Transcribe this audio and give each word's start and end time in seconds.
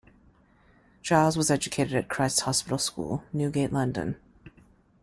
Giles 1.03 1.37
was 1.37 1.51
educated 1.51 1.93
at 1.93 2.09
Christ's 2.09 2.39
Hospital 2.39 2.79
school, 2.79 3.23
Newgate, 3.31 3.71
London. 3.71 4.15